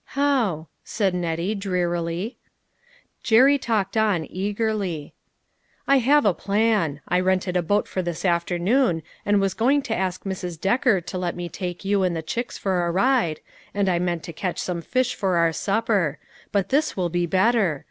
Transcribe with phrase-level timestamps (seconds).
[0.17, 2.39] "How?" asked Nettie, drearily.
[3.21, 5.13] Jerry talked on eagerly."
[5.87, 9.95] I have a plan; I rented a boat for this afternoon, and was going to
[9.95, 10.59] ask Mrs.
[10.59, 13.41] Decker to let me take you and the chicks for a ride,
[13.75, 16.17] and I meant to catch some fish for our supper;
[16.51, 17.79] but this will be better.